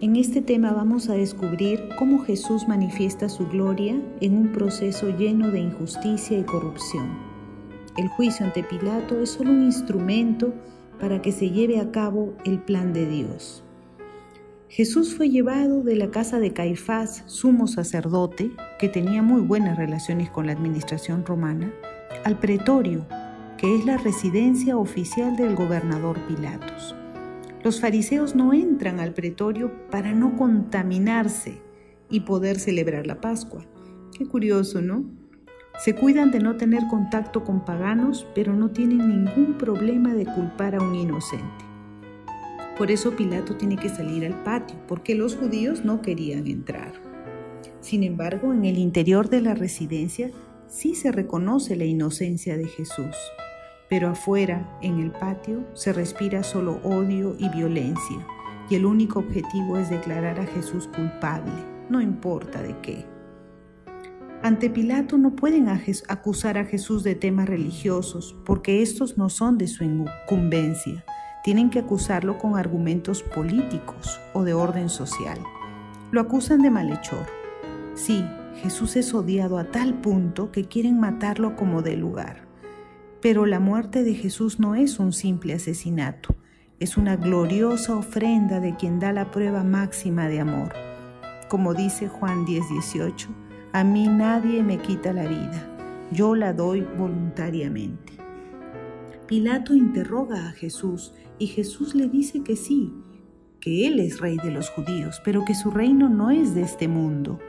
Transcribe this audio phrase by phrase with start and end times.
[0.00, 5.52] En este tema vamos a descubrir cómo Jesús manifiesta su gloria en un proceso lleno
[5.52, 7.16] de injusticia y corrupción.
[7.96, 10.52] El juicio ante Pilato es solo un instrumento
[10.98, 13.62] para que se lleve a cabo el plan de Dios.
[14.68, 18.50] Jesús fue llevado de la casa de Caifás, sumo sacerdote,
[18.80, 21.72] que tenía muy buenas relaciones con la administración romana,
[22.24, 23.06] al pretorio,
[23.56, 26.96] que es la residencia oficial del gobernador Pilatos.
[27.64, 31.62] Los fariseos no entran al pretorio para no contaminarse
[32.10, 33.64] y poder celebrar la Pascua.
[34.18, 35.06] Qué curioso, ¿no?
[35.82, 40.74] Se cuidan de no tener contacto con paganos, pero no tienen ningún problema de culpar
[40.74, 41.64] a un inocente.
[42.76, 46.92] Por eso Pilato tiene que salir al patio, porque los judíos no querían entrar.
[47.80, 50.30] Sin embargo, en el interior de la residencia
[50.68, 53.16] sí se reconoce la inocencia de Jesús
[53.94, 58.26] pero afuera, en el patio, se respira solo odio y violencia,
[58.68, 61.52] y el único objetivo es declarar a Jesús culpable,
[61.88, 63.06] no importa de qué.
[64.42, 69.68] Ante Pilato no pueden acusar a Jesús de temas religiosos, porque estos no son de
[69.68, 71.04] su incumbencia.
[71.44, 75.38] Tienen que acusarlo con argumentos políticos o de orden social.
[76.10, 77.26] Lo acusan de malhechor.
[77.94, 78.24] Sí,
[78.60, 82.53] Jesús es odiado a tal punto que quieren matarlo como de lugar.
[83.24, 86.36] Pero la muerte de Jesús no es un simple asesinato,
[86.78, 90.74] es una gloriosa ofrenda de quien da la prueba máxima de amor.
[91.48, 93.28] Como dice Juan 10:18,
[93.72, 95.66] a mí nadie me quita la vida,
[96.12, 98.12] yo la doy voluntariamente.
[99.26, 102.92] Pilato interroga a Jesús y Jesús le dice que sí,
[103.58, 106.88] que Él es rey de los judíos, pero que su reino no es de este
[106.88, 107.40] mundo.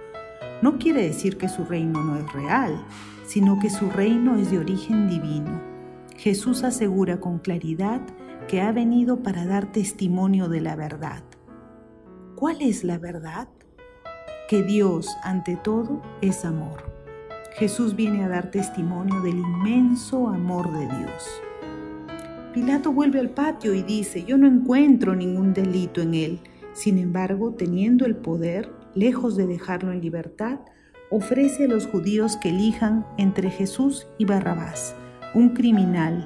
[0.61, 2.83] No quiere decir que su reino no es real,
[3.25, 5.61] sino que su reino es de origen divino.
[6.17, 8.01] Jesús asegura con claridad
[8.47, 11.23] que ha venido para dar testimonio de la verdad.
[12.35, 13.47] ¿Cuál es la verdad?
[14.49, 16.93] Que Dios, ante todo, es amor.
[17.57, 21.41] Jesús viene a dar testimonio del inmenso amor de Dios.
[22.53, 26.39] Pilato vuelve al patio y dice, yo no encuentro ningún delito en él.
[26.73, 30.59] Sin embargo, teniendo el poder, lejos de dejarlo en libertad,
[31.11, 34.95] ofrece a los judíos que elijan entre Jesús y Barrabás,
[35.33, 36.25] un criminal,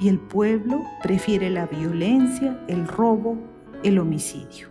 [0.00, 3.36] y el pueblo prefiere la violencia, el robo,
[3.82, 4.68] el homicidio.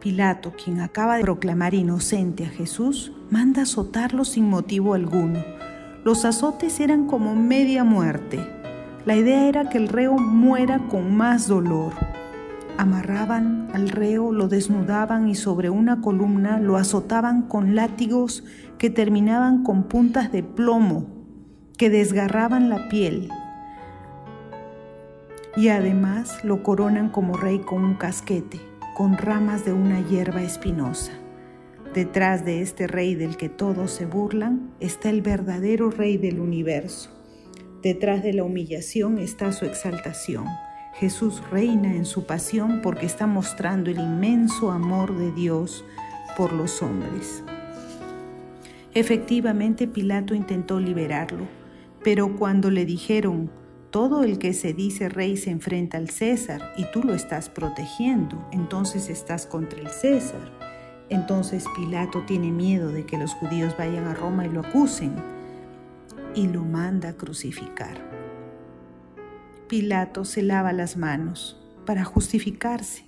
[0.00, 5.42] Pilato, quien acaba de proclamar inocente a Jesús, manda azotarlo sin motivo alguno.
[6.04, 8.38] Los azotes eran como media muerte.
[9.04, 11.92] La idea era que el reo muera con más dolor.
[12.80, 18.42] Amarraban al reo, lo desnudaban y sobre una columna lo azotaban con látigos
[18.78, 21.04] que terminaban con puntas de plomo
[21.76, 23.28] que desgarraban la piel.
[25.56, 28.58] Y además lo coronan como rey con un casquete,
[28.96, 31.12] con ramas de una hierba espinosa.
[31.92, 37.10] Detrás de este rey del que todos se burlan está el verdadero rey del universo.
[37.82, 40.46] Detrás de la humillación está su exaltación
[40.94, 45.84] Jesús reina en su pasión porque está mostrando el inmenso amor de Dios
[46.36, 47.42] por los hombres.
[48.92, 51.46] Efectivamente, Pilato intentó liberarlo,
[52.02, 53.50] pero cuando le dijeron,
[53.90, 58.48] todo el que se dice rey se enfrenta al César y tú lo estás protegiendo,
[58.52, 60.52] entonces estás contra el César.
[61.08, 65.12] Entonces Pilato tiene miedo de que los judíos vayan a Roma y lo acusen
[66.34, 68.09] y lo manda a crucificar.
[69.70, 73.04] Pilato se lava las manos para justificarse.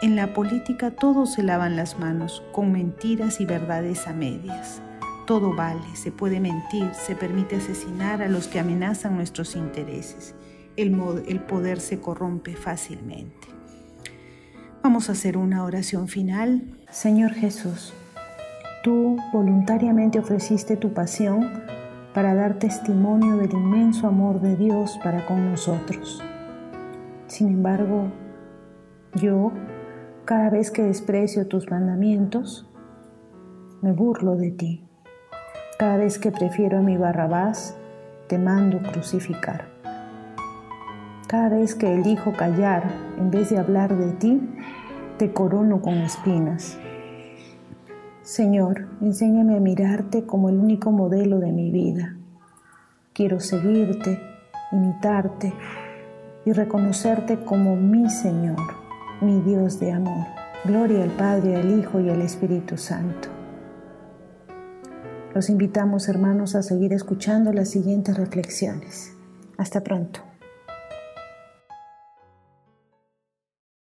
[0.00, 4.80] En la política todos se lavan las manos con mentiras y verdades a medias.
[5.26, 10.36] Todo vale, se puede mentir, se permite asesinar a los que amenazan nuestros intereses.
[10.76, 10.96] El,
[11.26, 13.48] el poder se corrompe fácilmente.
[14.84, 16.78] Vamos a hacer una oración final.
[16.92, 17.92] Señor Jesús,
[18.84, 21.64] tú voluntariamente ofreciste tu pasión
[22.14, 26.22] para dar testimonio del inmenso amor de Dios para con nosotros.
[27.26, 28.08] Sin embargo,
[29.14, 29.52] yo,
[30.24, 32.68] cada vez que desprecio tus mandamientos,
[33.82, 34.84] me burlo de ti.
[35.78, 37.76] Cada vez que prefiero a mi Barrabás,
[38.26, 39.68] te mando crucificar.
[41.26, 44.40] Cada vez que elijo callar en vez de hablar de ti,
[45.16, 46.76] te corono con espinas.
[48.30, 52.14] Señor, enséñame a mirarte como el único modelo de mi vida.
[53.12, 54.20] Quiero seguirte,
[54.70, 55.52] imitarte
[56.44, 58.60] y reconocerte como mi Señor,
[59.20, 60.28] mi Dios de amor.
[60.64, 63.30] Gloria al Padre, al Hijo y al Espíritu Santo.
[65.34, 69.12] Los invitamos, hermanos, a seguir escuchando las siguientes reflexiones.
[69.58, 70.29] Hasta pronto.